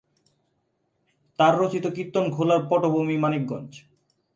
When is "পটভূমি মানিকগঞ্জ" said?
2.69-3.71